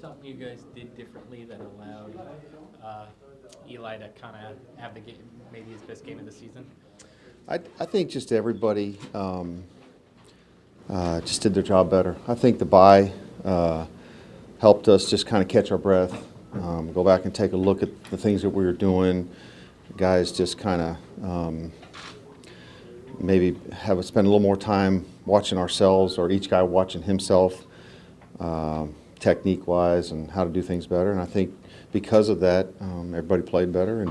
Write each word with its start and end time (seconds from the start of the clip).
something 0.00 0.24
you 0.24 0.34
guys 0.34 0.64
did 0.74 0.96
differently 0.96 1.44
that 1.44 1.60
allowed 1.60 2.18
uh, 2.82 3.06
Eli 3.68 3.98
to 3.98 4.08
kind 4.20 4.36
of 4.36 4.56
have 4.78 4.94
the 4.94 5.00
game, 5.00 5.16
maybe 5.52 5.70
his 5.72 5.82
best 5.82 6.04
game 6.04 6.18
of 6.18 6.26
the 6.26 6.32
season? 6.32 6.64
I, 7.48 7.60
I 7.80 7.86
think 7.86 8.10
just 8.10 8.30
everybody 8.32 8.98
um, 9.14 9.64
uh, 10.88 11.20
just 11.22 11.42
did 11.42 11.54
their 11.54 11.62
job 11.62 11.90
better. 11.90 12.16
I 12.26 12.34
think 12.34 12.58
the 12.58 12.64
bye 12.64 13.12
uh, 13.44 13.86
helped 14.58 14.88
us 14.88 15.10
just 15.10 15.26
kind 15.26 15.42
of 15.42 15.48
catch 15.48 15.70
our 15.70 15.78
breath, 15.78 16.26
um, 16.54 16.92
go 16.92 17.02
back 17.02 17.24
and 17.24 17.34
take 17.34 17.52
a 17.52 17.56
look 17.56 17.82
at 17.82 18.04
the 18.04 18.16
things 18.16 18.42
that 18.42 18.50
we 18.50 18.64
were 18.64 18.72
doing. 18.72 19.30
Guys 19.96 20.30
just 20.30 20.58
kind 20.58 20.82
of 20.82 21.24
um, 21.24 21.72
maybe 23.18 23.58
have 23.72 24.04
spend 24.04 24.26
a 24.26 24.30
little 24.30 24.40
more 24.40 24.56
time 24.56 25.04
watching 25.26 25.58
ourselves, 25.58 26.18
or 26.18 26.30
each 26.30 26.48
guy 26.48 26.62
watching 26.62 27.02
himself, 27.02 27.66
um, 28.38 28.94
technique 29.18 29.66
wise, 29.66 30.10
and 30.10 30.30
how 30.30 30.44
to 30.44 30.50
do 30.50 30.62
things 30.62 30.86
better. 30.86 31.10
And 31.12 31.20
I 31.20 31.24
think 31.26 31.54
because 31.92 32.28
of 32.28 32.40
that, 32.40 32.68
um, 32.80 33.14
everybody 33.14 33.42
played 33.42 33.72
better, 33.72 34.02
and 34.02 34.10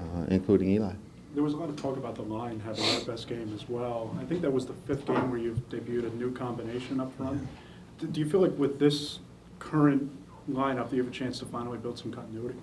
uh, 0.00 0.24
including 0.28 0.70
Eli. 0.70 0.92
There 1.34 1.42
was 1.42 1.54
a 1.54 1.56
lot 1.56 1.68
of 1.68 1.76
talk 1.76 1.96
about 1.96 2.14
the 2.14 2.22
line 2.22 2.60
having 2.60 2.84
their 2.84 3.04
best 3.04 3.28
game 3.28 3.52
as 3.54 3.68
well. 3.68 4.16
I 4.20 4.24
think 4.24 4.40
that 4.42 4.52
was 4.52 4.66
the 4.66 4.74
fifth 4.86 5.04
game 5.06 5.30
where 5.30 5.40
you've 5.40 5.68
debuted 5.68 6.12
a 6.12 6.14
new 6.16 6.30
combination 6.32 7.00
up 7.00 7.14
front. 7.16 7.46
Do- 7.98 8.06
Do 8.06 8.20
you 8.20 8.28
feel 8.28 8.40
like 8.40 8.56
with 8.56 8.78
this 8.78 9.18
current 9.58 10.10
lineup, 10.50 10.90
that 10.90 10.96
you 10.96 11.02
have 11.02 11.10
a 11.10 11.14
chance 11.14 11.38
to 11.40 11.46
finally 11.46 11.78
build 11.78 11.98
some 11.98 12.12
continuity? 12.12 12.54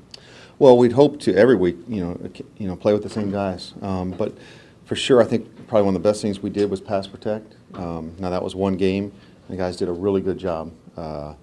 Well, 0.59 0.77
we'd 0.77 0.93
hope 0.93 1.19
to 1.21 1.35
every 1.35 1.55
week, 1.55 1.77
you 1.87 2.01
know, 2.01 2.29
you 2.57 2.67
know, 2.67 2.75
play 2.75 2.93
with 2.93 3.03
the 3.03 3.09
same 3.09 3.31
guys. 3.31 3.73
Um, 3.81 4.11
but 4.11 4.37
for 4.85 4.95
sure, 4.95 5.21
I 5.21 5.25
think 5.25 5.67
probably 5.67 5.85
one 5.85 5.95
of 5.95 6.01
the 6.03 6.07
best 6.09 6.21
things 6.21 6.41
we 6.41 6.49
did 6.49 6.69
was 6.69 6.79
pass 6.79 7.07
protect. 7.07 7.55
Um, 7.73 8.13
now 8.19 8.29
that 8.29 8.43
was 8.43 8.55
one 8.55 8.77
game. 8.77 9.11
The 9.49 9.57
guys 9.57 9.75
did 9.75 9.89
a 9.89 9.91
really 9.93 10.21
good 10.21 10.37
job 10.37 10.71
uh, 10.95 11.33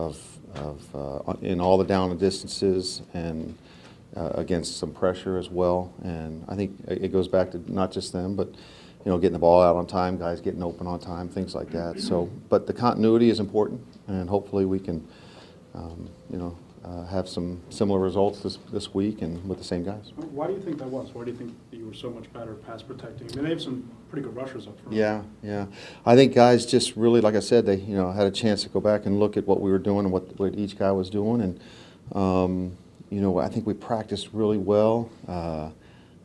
of, 0.00 0.38
of 0.54 1.28
uh, 1.28 1.32
in 1.42 1.60
all 1.60 1.78
the 1.78 1.84
down 1.84 2.10
and 2.10 2.18
distances 2.18 3.02
and 3.14 3.56
uh, 4.16 4.30
against 4.34 4.78
some 4.78 4.92
pressure 4.92 5.38
as 5.38 5.50
well. 5.50 5.92
And 6.02 6.44
I 6.48 6.56
think 6.56 6.76
it 6.88 7.12
goes 7.12 7.28
back 7.28 7.50
to 7.52 7.72
not 7.72 7.92
just 7.92 8.12
them, 8.12 8.34
but 8.34 8.48
you 9.04 9.10
know, 9.10 9.18
getting 9.18 9.32
the 9.32 9.38
ball 9.38 9.62
out 9.62 9.76
on 9.76 9.86
time, 9.86 10.18
guys 10.18 10.40
getting 10.40 10.62
open 10.62 10.86
on 10.86 10.98
time, 10.98 11.28
things 11.28 11.54
like 11.54 11.70
that. 11.70 12.00
So, 12.00 12.28
but 12.50 12.66
the 12.66 12.72
continuity 12.74 13.30
is 13.30 13.40
important, 13.40 13.80
and 14.08 14.28
hopefully 14.28 14.66
we 14.66 14.78
can, 14.78 15.06
um, 15.74 16.08
you 16.30 16.36
know, 16.36 16.54
uh, 16.84 17.04
have 17.04 17.28
some 17.28 17.60
similar 17.68 17.98
results 17.98 18.40
this, 18.40 18.58
this 18.72 18.94
week 18.94 19.20
and 19.20 19.46
with 19.46 19.58
the 19.58 19.64
same 19.64 19.84
guys. 19.84 20.12
Why 20.16 20.46
do 20.46 20.54
you 20.54 20.60
think 20.60 20.78
that 20.78 20.88
was? 20.88 21.14
Why 21.14 21.24
do 21.24 21.30
you 21.30 21.36
think 21.36 21.54
you 21.70 21.86
were 21.86 21.94
so 21.94 22.10
much 22.10 22.32
better 22.32 22.52
at 22.52 22.66
pass 22.66 22.82
protecting? 22.82 23.30
I 23.32 23.36
mean, 23.36 23.44
they 23.44 23.50
have 23.50 23.60
some 23.60 23.90
pretty 24.08 24.26
good 24.26 24.34
rushers 24.34 24.66
up 24.66 24.80
front. 24.80 24.94
Yeah, 24.94 25.22
yeah. 25.42 25.66
I 26.06 26.16
think 26.16 26.34
guys 26.34 26.64
just 26.64 26.96
really, 26.96 27.20
like 27.20 27.34
I 27.34 27.40
said, 27.40 27.66
they 27.66 27.76
you 27.76 27.94
know 27.94 28.10
had 28.12 28.26
a 28.26 28.30
chance 28.30 28.62
to 28.62 28.70
go 28.70 28.80
back 28.80 29.04
and 29.04 29.20
look 29.20 29.36
at 29.36 29.46
what 29.46 29.60
we 29.60 29.70
were 29.70 29.78
doing 29.78 30.06
and 30.06 30.12
what, 30.12 30.38
what 30.38 30.54
each 30.54 30.78
guy 30.78 30.90
was 30.90 31.10
doing, 31.10 31.42
and 31.42 31.60
um, 32.16 32.76
you 33.10 33.20
know 33.20 33.38
I 33.38 33.48
think 33.48 33.66
we 33.66 33.74
practiced 33.74 34.30
really 34.32 34.58
well, 34.58 35.10
uh, 35.28 35.70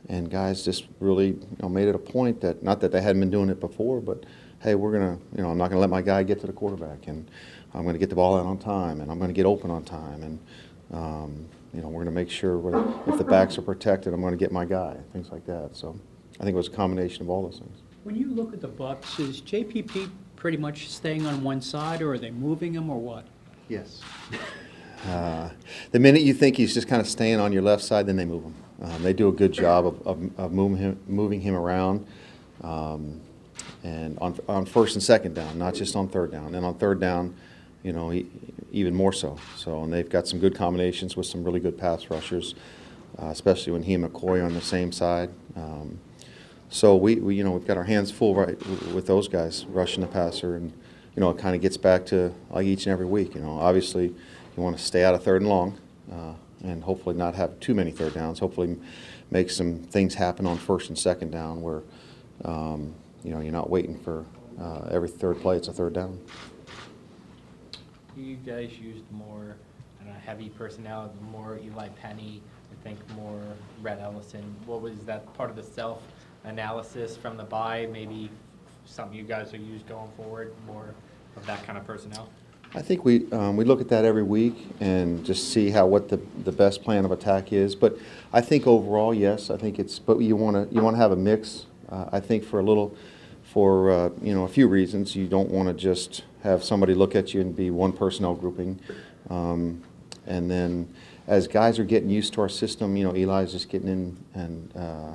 and 0.07 0.29
guys 0.31 0.63
just 0.63 0.85
really 1.01 1.27
you 1.27 1.57
know 1.61 1.67
made 1.67 1.89
it 1.89 1.95
a 1.95 1.99
point 1.99 2.39
that 2.41 2.63
not 2.63 2.79
that 2.79 2.93
they 2.93 3.01
hadn't 3.01 3.19
been 3.19 3.31
doing 3.31 3.49
it 3.49 3.59
before, 3.59 3.99
but 3.99 4.23
hey, 4.61 4.75
we're 4.75 4.91
gonna 4.91 5.17
you 5.35 5.43
know 5.43 5.49
I'm 5.49 5.57
not 5.57 5.69
gonna 5.69 5.81
let 5.81 5.89
my 5.89 6.01
guy 6.01 6.23
get 6.23 6.39
to 6.41 6.47
the 6.47 6.53
quarterback, 6.53 7.07
and 7.07 7.29
I'm 7.73 7.85
gonna 7.85 7.97
get 7.97 8.09
the 8.09 8.15
ball 8.15 8.37
out 8.37 8.45
on 8.45 8.57
time, 8.57 9.01
and 9.01 9.11
I'm 9.11 9.19
gonna 9.19 9.33
get 9.33 9.45
open 9.45 9.71
on 9.71 9.83
time, 9.83 10.23
and 10.23 10.39
um, 10.93 11.45
you 11.73 11.81
know 11.81 11.89
we're 11.89 12.03
gonna 12.03 12.15
make 12.15 12.29
sure 12.29 12.57
we're, 12.57 12.79
if 13.07 13.17
the 13.17 13.23
backs 13.23 13.57
are 13.57 13.61
protected, 13.61 14.13
I'm 14.13 14.21
gonna 14.21 14.35
get 14.35 14.51
my 14.51 14.65
guy, 14.65 14.97
things 15.13 15.31
like 15.31 15.45
that. 15.45 15.71
So 15.73 15.99
I 16.39 16.43
think 16.43 16.53
it 16.53 16.57
was 16.57 16.67
a 16.67 16.71
combination 16.71 17.21
of 17.21 17.29
all 17.29 17.43
those 17.43 17.59
things. 17.59 17.79
When 18.03 18.15
you 18.15 18.29
look 18.29 18.53
at 18.53 18.61
the 18.61 18.69
Bucs, 18.69 19.19
is 19.19 19.41
JPP 19.41 20.09
pretty 20.35 20.57
much 20.57 20.89
staying 20.89 21.25
on 21.25 21.43
one 21.43 21.61
side, 21.61 22.01
or 22.01 22.13
are 22.13 22.17
they 22.19 22.31
moving 22.31 22.73
him, 22.73 22.89
or 22.89 22.99
what? 22.99 23.25
Yes. 23.69 24.01
Uh, 25.07 25.49
the 25.91 25.99
minute 25.99 26.23
you 26.23 26.33
think 26.33 26.57
he's 26.57 26.73
just 26.73 26.87
kind 26.87 26.99
of 26.99 27.07
staying 27.07 27.39
on 27.39 27.53
your 27.53 27.61
left 27.61 27.83
side, 27.83 28.07
then 28.07 28.15
they 28.15 28.25
move 28.25 28.43
him. 28.43 28.55
Um, 28.81 29.03
they 29.03 29.13
do 29.13 29.27
a 29.27 29.31
good 29.31 29.51
job 29.51 29.85
of, 29.85 30.01
of, 30.07 30.39
of 30.39 30.51
moving, 30.51 30.77
him, 30.77 30.99
moving 31.07 31.41
him 31.41 31.53
around, 31.53 32.07
um, 32.61 33.21
and 33.85 34.17
on, 34.17 34.35
on 34.49 34.65
first 34.65 34.95
and 34.95 35.03
second 35.03 35.35
down, 35.35 35.59
not 35.59 35.75
just 35.75 35.95
on 35.95 36.07
third 36.07 36.31
down. 36.31 36.55
And 36.55 36.65
on 36.65 36.73
third 36.73 36.99
down, 36.99 37.35
you 37.83 37.93
know, 37.93 38.09
he, 38.09 38.25
even 38.71 38.95
more 38.95 39.13
so. 39.13 39.37
So, 39.55 39.83
and 39.83 39.93
they've 39.93 40.09
got 40.09 40.27
some 40.27 40.39
good 40.39 40.55
combinations 40.55 41.15
with 41.15 41.27
some 41.27 41.43
really 41.43 41.59
good 41.59 41.77
pass 41.77 42.09
rushers, 42.09 42.55
uh, 43.21 43.27
especially 43.27 43.73
when 43.73 43.83
he 43.83 43.93
and 43.93 44.03
McCoy 44.03 44.41
are 44.41 44.45
on 44.45 44.55
the 44.55 44.61
same 44.61 44.91
side. 44.91 45.29
Um, 45.55 45.99
so 46.69 46.95
we, 46.95 47.15
we, 47.17 47.35
you 47.35 47.43
know, 47.43 47.51
we've 47.51 47.67
got 47.67 47.77
our 47.77 47.83
hands 47.83 48.09
full 48.09 48.33
right 48.33 48.57
with 48.91 49.05
those 49.05 49.27
guys 49.27 49.65
rushing 49.67 50.01
the 50.01 50.07
passer, 50.07 50.55
and 50.55 50.73
you 51.15 51.19
know, 51.21 51.29
it 51.29 51.37
kind 51.37 51.55
of 51.55 51.61
gets 51.61 51.77
back 51.77 52.07
to 52.07 52.33
like 52.49 52.65
each 52.65 52.87
and 52.87 52.91
every 52.91 53.05
week. 53.05 53.35
You 53.35 53.41
know, 53.41 53.59
obviously, 53.59 54.07
you 54.07 54.63
want 54.63 54.75
to 54.77 54.83
stay 54.83 55.03
out 55.03 55.13
of 55.13 55.23
third 55.23 55.43
and 55.43 55.49
long, 55.49 55.77
uh, 56.11 56.33
and 56.63 56.83
hopefully 56.83 57.15
not 57.15 57.35
have 57.35 57.59
too 57.59 57.75
many 57.75 57.91
third 57.91 58.15
downs. 58.15 58.39
Hopefully, 58.39 58.77
make 59.29 59.51
some 59.51 59.77
things 59.77 60.15
happen 60.15 60.47
on 60.47 60.57
first 60.57 60.89
and 60.89 60.97
second 60.97 61.29
down 61.29 61.61
where, 61.61 61.83
um, 62.43 62.95
you 63.25 63.33
know, 63.33 63.41
you're 63.41 63.51
not 63.51 63.69
waiting 63.69 63.97
for 63.97 64.25
uh, 64.59 64.87
every 64.91 65.09
third 65.09 65.41
play. 65.41 65.57
It's 65.57 65.67
a 65.67 65.73
third 65.73 65.93
down. 65.93 66.19
You 68.15 68.35
guys 68.37 68.77
used 68.79 69.03
more 69.11 69.55
know, 70.05 70.13
heavy 70.25 70.49
personnel, 70.49 71.13
more 71.31 71.59
Eli 71.63 71.89
Penny, 71.89 72.41
I 72.71 72.83
think 72.83 72.97
more 73.15 73.41
Rhett 73.81 73.99
Ellison. 73.99 74.55
What 74.65 74.81
was 74.81 74.97
that 75.05 75.31
part 75.33 75.49
of 75.49 75.55
the 75.55 75.63
self 75.63 76.01
analysis 76.43 77.17
from 77.17 77.37
the 77.37 77.43
bye? 77.43 77.87
Maybe 77.91 78.29
something 78.85 79.17
you 79.17 79.23
guys 79.23 79.51
will 79.51 79.59
use 79.59 79.81
going 79.83 80.11
forward, 80.15 80.53
more 80.67 80.93
of 81.35 81.45
that 81.45 81.63
kind 81.65 81.77
of 81.77 81.85
personnel? 81.85 82.29
I 82.73 82.81
think 82.81 83.05
we, 83.05 83.31
um, 83.31 83.55
we 83.55 83.63
look 83.63 83.79
at 83.79 83.87
that 83.89 84.03
every 84.05 84.23
week 84.23 84.67
and 84.81 85.25
just 85.25 85.53
see 85.53 85.69
how, 85.69 85.87
what 85.87 86.09
the, 86.09 86.19
the 86.43 86.51
best 86.51 86.83
plan 86.83 87.05
of 87.05 87.11
attack 87.11 87.53
is. 87.53 87.73
But 87.73 87.97
I 88.33 88.41
think 88.41 88.67
overall, 88.67 89.13
yes, 89.13 89.49
I 89.49 89.55
think 89.55 89.79
it's, 89.79 89.97
but 89.97 90.19
you 90.19 90.35
want 90.35 90.69
to, 90.69 90.75
you 90.75 90.81
want 90.81 90.95
to 90.95 91.01
have 91.01 91.11
a 91.11 91.15
mix. 91.15 91.67
Uh, 91.89 92.05
I 92.11 92.19
think 92.19 92.43
for 92.43 92.59
a 92.59 92.63
little, 92.63 92.95
for, 93.43 93.91
uh, 93.91 94.09
you 94.21 94.33
know, 94.33 94.43
a 94.43 94.49
few 94.49 94.67
reasons. 94.67 95.15
You 95.15 95.27
don't 95.27 95.49
want 95.49 95.67
to 95.67 95.73
just 95.73 96.23
have 96.43 96.63
somebody 96.63 96.93
look 96.93 97.15
at 97.15 97.33
you 97.33 97.41
and 97.41 97.55
be 97.55 97.69
one 97.71 97.93
personnel 97.93 98.35
grouping. 98.35 98.79
Um, 99.29 99.81
and 100.25 100.49
then 100.49 100.93
as 101.27 101.47
guys 101.47 101.79
are 101.79 101.83
getting 101.83 102.09
used 102.09 102.33
to 102.33 102.41
our 102.41 102.49
system, 102.49 102.95
you 102.95 103.03
know, 103.03 103.13
Eli's 103.13 103.51
just 103.51 103.69
getting 103.69 103.87
in 103.87 104.17
and 104.33 104.75
uh, 104.75 105.13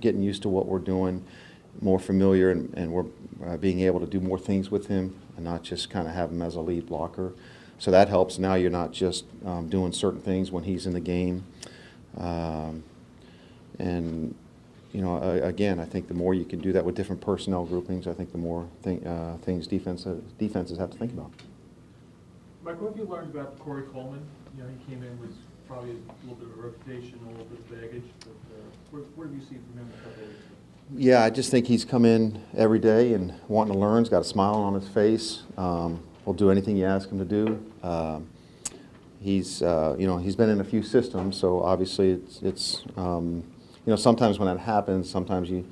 getting 0.00 0.22
used 0.22 0.42
to 0.42 0.48
what 0.48 0.66
we're 0.66 0.78
doing, 0.78 1.24
more 1.80 1.98
familiar, 1.98 2.50
and, 2.50 2.72
and 2.74 2.92
we're 2.92 3.06
uh, 3.44 3.56
being 3.56 3.80
able 3.80 4.00
to 4.00 4.06
do 4.06 4.20
more 4.20 4.38
things 4.38 4.70
with 4.70 4.86
him 4.86 5.16
and 5.36 5.44
not 5.44 5.62
just 5.62 5.90
kind 5.90 6.06
of 6.08 6.14
have 6.14 6.30
him 6.30 6.42
as 6.42 6.56
a 6.56 6.60
lead 6.60 6.86
blocker. 6.86 7.32
So 7.78 7.90
that 7.90 8.08
helps. 8.08 8.38
Now 8.38 8.54
you're 8.54 8.70
not 8.70 8.92
just 8.92 9.24
um, 9.44 9.68
doing 9.68 9.92
certain 9.92 10.20
things 10.20 10.50
when 10.50 10.64
he's 10.64 10.86
in 10.86 10.92
the 10.94 11.00
game. 11.00 11.44
Um, 12.16 12.84
and, 13.78 14.34
you 14.96 15.02
know, 15.02 15.18
again, 15.42 15.78
I 15.78 15.84
think 15.84 16.08
the 16.08 16.14
more 16.14 16.32
you 16.32 16.46
can 16.46 16.58
do 16.58 16.72
that 16.72 16.82
with 16.82 16.94
different 16.94 17.20
personnel 17.20 17.66
groupings, 17.66 18.06
I 18.06 18.14
think 18.14 18.32
the 18.32 18.38
more 18.38 18.66
thing, 18.80 19.06
uh, 19.06 19.36
things 19.42 19.66
defense, 19.66 20.06
defenses 20.38 20.78
have 20.78 20.90
to 20.90 20.96
think 20.96 21.12
about. 21.12 21.30
Mike, 22.64 22.80
what 22.80 22.92
have 22.92 22.98
you 22.98 23.04
learned 23.04 23.34
about 23.34 23.58
Corey 23.58 23.82
Coleman? 23.92 24.22
You 24.56 24.62
know, 24.62 24.70
he 24.70 24.90
came 24.90 25.02
in 25.02 25.20
with 25.20 25.36
probably 25.68 25.90
a 25.90 26.26
little 26.26 26.36
bit 26.36 26.48
of 26.48 26.58
a 26.58 26.68
reputation, 26.68 27.20
a 27.26 27.30
little 27.30 27.44
bit 27.44 27.58
of 27.58 27.70
baggage, 27.70 28.04
but 28.20 28.30
uh, 28.30 28.62
what, 28.90 29.02
what 29.16 29.24
have 29.26 29.34
you 29.34 29.42
seen 29.42 29.62
from 29.68 29.80
him 29.80 29.92
a 29.92 30.02
couple 30.02 30.22
of 30.22 30.28
weeks 30.30 30.40
ago? 30.40 30.56
Yeah, 30.96 31.24
I 31.24 31.28
just 31.28 31.50
think 31.50 31.66
he's 31.66 31.84
come 31.84 32.06
in 32.06 32.42
every 32.56 32.78
day 32.78 33.12
and 33.12 33.34
wanting 33.48 33.74
to 33.74 33.78
learn. 33.78 34.02
He's 34.02 34.08
got 34.08 34.22
a 34.22 34.24
smile 34.24 34.54
on 34.54 34.72
his 34.72 34.88
face. 34.88 35.42
Um, 35.58 36.02
will 36.24 36.32
do 36.32 36.50
anything 36.50 36.74
you 36.74 36.86
ask 36.86 37.10
him 37.10 37.18
to 37.18 37.24
do. 37.26 37.62
Um, 37.82 38.28
he's, 39.20 39.60
uh, 39.60 39.94
you 39.98 40.06
know, 40.06 40.16
he's 40.16 40.36
been 40.36 40.48
in 40.48 40.62
a 40.62 40.64
few 40.64 40.82
systems, 40.82 41.36
so 41.36 41.62
obviously 41.62 42.12
it's, 42.12 42.40
it's 42.40 42.82
um, 42.96 43.44
you 43.86 43.92
know, 43.92 43.96
sometimes 43.96 44.38
when 44.38 44.48
that 44.48 44.60
happens, 44.60 45.08
sometimes 45.08 45.48
you, 45.48 45.64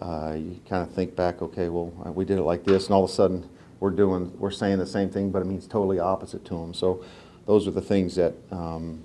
uh, 0.00 0.34
you 0.36 0.60
kind 0.68 0.86
of 0.86 0.92
think 0.92 1.16
back, 1.16 1.40
okay, 1.40 1.70
well, 1.70 1.92
uh, 2.06 2.12
we 2.12 2.26
did 2.26 2.38
it 2.38 2.42
like 2.42 2.62
this, 2.64 2.86
and 2.86 2.94
all 2.94 3.04
of 3.04 3.10
a 3.10 3.12
sudden 3.12 3.48
we're 3.80 3.90
doing, 3.90 4.30
we're 4.38 4.50
saying 4.50 4.78
the 4.78 4.86
same 4.86 5.08
thing, 5.08 5.30
but 5.30 5.40
it 5.40 5.46
means 5.46 5.66
totally 5.66 5.98
opposite 5.98 6.44
to 6.44 6.56
him. 6.56 6.74
So 6.74 7.02
those 7.46 7.66
are 7.66 7.70
the 7.70 7.80
things 7.80 8.14
that, 8.16 8.34
um, 8.50 9.02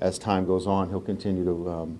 as 0.00 0.18
time 0.18 0.46
goes 0.46 0.66
on, 0.68 0.88
he'll 0.88 1.00
continue 1.00 1.44
to 1.44 1.70
um, 1.70 1.98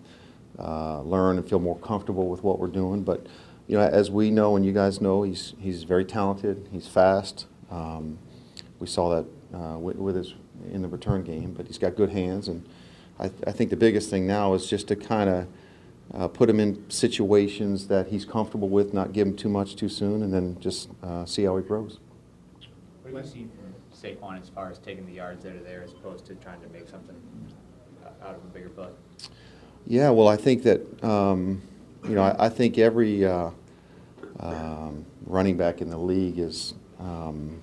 uh, 0.59 1.03
learn 1.03 1.39
and 1.39 1.49
feel 1.49 1.59
more 1.59 1.79
comfortable 1.79 2.29
with 2.29 2.45
what 2.45 2.61
we're 2.61 2.69
doing. 2.69 3.03
But 3.03 3.27
you 3.67 3.77
know, 3.77 3.85
as 3.85 4.11
we 4.11 4.31
know 4.31 4.57
and 4.57 4.65
you 4.65 4.73
guys 4.73 5.01
know, 5.01 5.23
he's 5.23 5.55
he's 5.59 5.85
very 5.85 6.05
talented. 6.05 6.69
He's 6.71 6.87
fast. 6.87 7.47
Um, 7.71 8.19
we 8.79 8.87
saw 8.87 9.09
that 9.17 9.57
uh, 9.57 9.79
with, 9.79 9.97
with 9.97 10.17
his 10.17 10.35
in 10.71 10.83
the 10.83 10.89
return 10.89 11.23
game, 11.23 11.53
but 11.53 11.67
he's 11.67 11.79
got 11.79 11.97
good 11.97 12.11
hands. 12.11 12.49
And 12.49 12.69
I, 13.19 13.31
I 13.47 13.53
think 13.53 13.71
the 13.71 13.77
biggest 13.77 14.11
thing 14.11 14.27
now 14.27 14.55
is 14.55 14.67
just 14.69 14.89
to 14.89 14.97
kind 14.97 15.31
of 15.31 15.47
uh, 16.13 16.29
put 16.29 16.51
him 16.51 16.61
in 16.61 16.89
situations 16.91 17.89
that 17.89 18.09
he's 18.09 18.25
comfortable 18.25 18.69
with, 18.69 18.93
not 18.93 19.13
give 19.13 19.27
him 19.27 19.37
too 19.37 19.49
much 19.49 19.77
too 19.77 19.89
soon, 19.89 20.23
and 20.23 20.33
then 20.33 20.59
just 20.61 20.91
uh, 21.03 21.25
see 21.25 21.45
how 21.45 21.57
he 21.57 21.63
grows. 21.63 21.99
What 23.03 23.15
have 23.15 23.25
you 23.25 23.31
seen 23.31 23.51
from 23.51 23.75
Saquon 23.93 24.41
as 24.41 24.49
far 24.49 24.71
as 24.71 24.79
taking 24.79 25.07
the 25.07 25.13
yards 25.13 25.47
out 25.47 25.57
of 25.57 25.65
there 25.65 25.83
as 25.83 25.93
opposed 25.93 26.27
to 26.27 26.35
trying 26.37 26.61
to 26.61 26.69
make 26.69 26.89
something 26.89 27.17
uh, 28.05 28.29
out 28.29 28.35
of 28.35 28.43
a 28.45 28.49
bigger 28.49 28.69
play? 28.69 28.89
Yeah, 29.87 30.11
well, 30.11 30.29
I 30.29 30.37
think 30.37 30.63
that, 30.63 31.05
um, 31.05 31.63
you 32.05 32.15
know, 32.15 32.23
I, 32.23 32.47
I 32.47 32.49
think 32.49 32.79
every 32.79 33.25
uh, 33.25 33.51
um, 34.41 35.05
running 35.27 35.57
back 35.57 35.81
in 35.81 35.91
the 35.91 35.99
league 35.99 36.39
is, 36.39 36.75
um, 36.99 37.61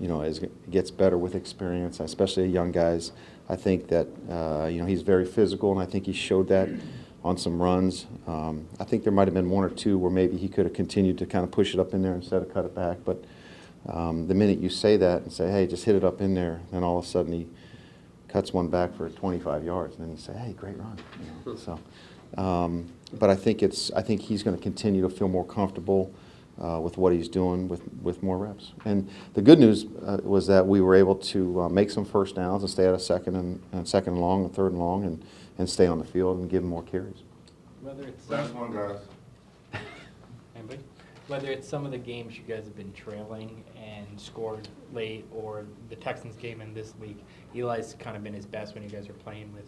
you 0.00 0.08
know, 0.08 0.22
is 0.22 0.40
gets 0.70 0.90
better 0.90 1.16
with 1.16 1.34
experience, 1.34 2.00
especially 2.00 2.46
young 2.48 2.72
guys. 2.72 3.12
I 3.48 3.56
think 3.56 3.88
that, 3.88 4.08
uh, 4.30 4.66
you 4.66 4.80
know, 4.80 4.86
he's 4.86 5.02
very 5.02 5.24
physical, 5.24 5.72
and 5.72 5.80
I 5.80 5.86
think 5.86 6.06
he 6.06 6.12
showed 6.12 6.48
that 6.48 6.68
on 7.24 7.36
some 7.36 7.60
runs. 7.62 8.06
Um, 8.26 8.66
I 8.80 8.84
think 8.84 9.04
there 9.04 9.12
might 9.12 9.28
have 9.28 9.34
been 9.34 9.50
one 9.50 9.64
or 9.64 9.70
two 9.70 9.98
where 9.98 10.10
maybe 10.10 10.36
he 10.36 10.48
could 10.48 10.66
have 10.66 10.74
continued 10.74 11.18
to 11.18 11.26
kind 11.26 11.44
of 11.44 11.50
push 11.50 11.74
it 11.74 11.80
up 11.80 11.94
in 11.94 12.02
there 12.02 12.14
instead 12.14 12.42
of 12.42 12.52
cut 12.52 12.64
it 12.64 12.74
back. 12.74 12.98
But 13.04 13.24
um, 13.88 14.26
the 14.28 14.34
minute 14.34 14.58
you 14.58 14.68
say 14.68 14.96
that 14.96 15.22
and 15.22 15.32
say, 15.32 15.50
hey, 15.50 15.66
just 15.66 15.84
hit 15.84 15.94
it 15.94 16.04
up 16.04 16.20
in 16.20 16.34
there, 16.34 16.60
then 16.70 16.82
all 16.82 16.98
of 16.98 17.04
a 17.04 17.06
sudden 17.08 17.32
he 17.32 17.46
cuts 18.28 18.52
one 18.52 18.68
back 18.68 18.94
for 18.96 19.08
25 19.08 19.64
yards, 19.64 19.96
and 19.96 20.04
then 20.04 20.12
you 20.12 20.20
say, 20.20 20.32
hey, 20.32 20.52
great 20.52 20.78
run. 20.78 20.98
You 21.20 21.52
know, 21.52 21.56
so, 21.56 21.78
um, 22.40 22.88
but 23.12 23.28
I 23.28 23.36
think 23.36 23.62
it's, 23.62 23.90
I 23.92 24.02
think 24.02 24.22
he's 24.22 24.42
going 24.42 24.56
to 24.56 24.62
continue 24.62 25.02
to 25.02 25.08
feel 25.08 25.28
more 25.28 25.44
comfortable 25.44 26.14
uh, 26.62 26.80
with 26.80 26.96
what 26.96 27.12
he's 27.12 27.28
doing 27.28 27.68
with, 27.68 27.82
with 28.02 28.22
more 28.22 28.38
reps. 28.38 28.72
And 28.84 29.08
the 29.34 29.42
good 29.42 29.58
news 29.58 29.86
uh, 30.04 30.18
was 30.22 30.46
that 30.46 30.66
we 30.66 30.80
were 30.80 30.94
able 30.94 31.14
to 31.16 31.62
uh, 31.62 31.68
make 31.68 31.90
some 31.90 32.04
first 32.04 32.36
downs 32.36 32.62
and 32.62 32.70
stay 32.70 32.86
at 32.86 32.94
a 32.94 32.98
second 32.98 33.36
and, 33.36 33.62
and 33.72 33.86
second 33.88 34.14
and 34.14 34.22
long 34.22 34.44
and 34.44 34.54
third 34.54 34.72
and 34.72 34.80
long 34.80 35.04
and, 35.04 35.24
and 35.58 35.68
stay 35.68 35.86
on 35.86 35.98
the 35.98 36.04
field 36.04 36.38
and 36.38 36.50
give 36.50 36.62
him 36.62 36.68
more 36.68 36.82
carries. 36.82 37.22
Whether 37.80 38.06
it's. 38.06 38.28
Last 38.28 38.54
one, 38.54 38.72
guys. 38.72 38.98
Anybody? 40.56 40.80
Whether 41.28 41.50
it's 41.50 41.68
some 41.68 41.84
of 41.84 41.92
the 41.92 41.98
games 41.98 42.36
you 42.36 42.42
guys 42.42 42.64
have 42.64 42.76
been 42.76 42.92
trailing 42.92 43.64
and 43.76 44.20
scored 44.20 44.68
late, 44.92 45.24
or 45.32 45.66
the 45.88 45.96
Texans 45.96 46.36
game 46.36 46.60
in 46.60 46.74
this 46.74 46.94
week, 47.00 47.24
Eli's 47.54 47.94
kind 47.98 48.16
of 48.16 48.24
been 48.24 48.34
his 48.34 48.46
best 48.46 48.74
when 48.74 48.82
you 48.82 48.88
guys 48.88 49.08
are 49.08 49.14
playing 49.14 49.52
with 49.52 49.66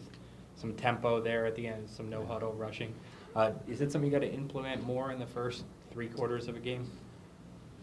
some 0.57 0.75
tempo 0.75 1.21
there 1.21 1.47
at 1.47 1.55
the 1.55 1.67
end, 1.67 1.89
some 1.89 2.09
no 2.09 2.25
huddle 2.25 2.53
rushing. 2.53 2.95
Uh, 3.35 3.53
is 3.69 3.81
it 3.81 3.91
something 3.91 4.11
you 4.11 4.17
got 4.17 4.25
to 4.25 4.33
implement 4.33 4.85
more 4.85 5.11
in 5.11 5.19
the 5.19 5.27
first 5.27 5.65
three 5.91 6.09
quarters 6.09 6.49
of 6.49 6.57
a 6.57 6.61
game? 6.61 6.91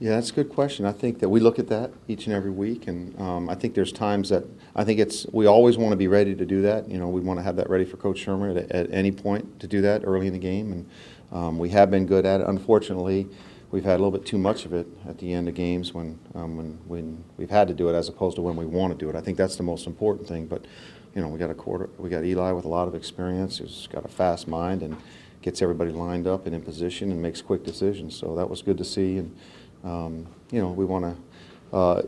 Yeah, 0.01 0.15
that's 0.15 0.31
a 0.31 0.33
good 0.33 0.49
question. 0.49 0.87
I 0.87 0.93
think 0.93 1.19
that 1.19 1.29
we 1.29 1.39
look 1.39 1.59
at 1.59 1.67
that 1.67 1.91
each 2.07 2.25
and 2.25 2.35
every 2.35 2.49
week, 2.49 2.87
and 2.87 3.15
um, 3.21 3.47
I 3.47 3.53
think 3.53 3.75
there's 3.75 3.91
times 3.91 4.29
that 4.29 4.43
I 4.75 4.83
think 4.83 4.99
it's 4.99 5.27
we 5.31 5.45
always 5.45 5.77
want 5.77 5.91
to 5.91 5.95
be 5.95 6.07
ready 6.07 6.33
to 6.33 6.43
do 6.43 6.63
that. 6.63 6.89
You 6.89 6.97
know, 6.97 7.07
we 7.07 7.21
want 7.21 7.37
to 7.37 7.43
have 7.43 7.55
that 7.57 7.69
ready 7.69 7.85
for 7.85 7.97
Coach 7.97 8.25
Shurmur 8.25 8.57
at, 8.57 8.71
at 8.71 8.91
any 8.91 9.11
point 9.11 9.59
to 9.59 9.67
do 9.67 9.79
that 9.81 10.01
early 10.03 10.25
in 10.25 10.33
the 10.33 10.39
game, 10.39 10.71
and 10.71 10.89
um, 11.31 11.59
we 11.59 11.69
have 11.69 11.91
been 11.91 12.07
good 12.07 12.25
at 12.25 12.41
it. 12.41 12.47
Unfortunately, 12.47 13.27
we've 13.69 13.83
had 13.83 13.99
a 13.99 14.01
little 14.03 14.09
bit 14.09 14.25
too 14.25 14.39
much 14.39 14.65
of 14.65 14.73
it 14.73 14.87
at 15.07 15.19
the 15.19 15.31
end 15.31 15.47
of 15.47 15.53
games 15.53 15.93
when 15.93 16.17
um, 16.33 16.57
when 16.57 16.79
when 16.87 17.23
we've 17.37 17.51
had 17.51 17.67
to 17.67 17.75
do 17.75 17.87
it 17.87 17.93
as 17.93 18.09
opposed 18.09 18.37
to 18.37 18.41
when 18.41 18.55
we 18.55 18.65
want 18.65 18.91
to 18.91 18.97
do 18.97 19.07
it. 19.07 19.15
I 19.15 19.21
think 19.21 19.37
that's 19.37 19.55
the 19.55 19.61
most 19.63 19.85
important 19.85 20.27
thing. 20.27 20.47
But 20.47 20.65
you 21.13 21.21
know, 21.21 21.27
we 21.27 21.37
got 21.37 21.51
a 21.51 21.53
quarter, 21.53 21.91
we 21.99 22.09
got 22.09 22.25
Eli 22.25 22.53
with 22.53 22.65
a 22.65 22.69
lot 22.69 22.87
of 22.87 22.95
experience, 22.95 23.59
who's 23.59 23.85
got 23.85 24.03
a 24.03 24.07
fast 24.07 24.47
mind 24.47 24.81
and 24.81 24.97
gets 25.43 25.61
everybody 25.61 25.91
lined 25.91 26.25
up 26.25 26.47
and 26.47 26.55
in 26.55 26.61
position 26.63 27.11
and 27.11 27.21
makes 27.21 27.39
quick 27.43 27.63
decisions. 27.63 28.15
So 28.15 28.35
that 28.35 28.49
was 28.49 28.63
good 28.63 28.79
to 28.79 28.83
see 28.83 29.19
and. 29.19 29.37
Um, 29.83 30.27
you 30.51 30.61
know, 30.61 30.71
we 30.71 30.85
want 30.85 31.05
to, 31.05 31.75
uh, 31.75 32.01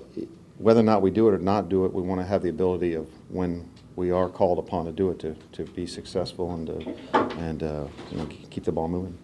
whether 0.57 0.79
or 0.79 0.83
not 0.83 1.01
we 1.01 1.11
do 1.11 1.27
it 1.29 1.33
or 1.33 1.39
not 1.39 1.69
do 1.69 1.85
it, 1.85 1.93
we 1.93 2.01
want 2.01 2.21
to 2.21 2.25
have 2.25 2.41
the 2.41 2.49
ability 2.49 2.93
of 2.93 3.07
when 3.29 3.69
we 3.95 4.11
are 4.11 4.29
called 4.29 4.59
upon 4.59 4.85
to 4.85 4.91
do 4.91 5.09
it 5.11 5.19
to, 5.19 5.35
to 5.53 5.63
be 5.71 5.85
successful 5.85 6.53
and, 6.53 6.67
to, 6.67 6.95
and 7.39 7.63
uh, 7.63 7.87
you 8.11 8.17
know, 8.17 8.25
keep 8.49 8.63
the 8.63 8.71
ball 8.71 8.87
moving. 8.87 9.17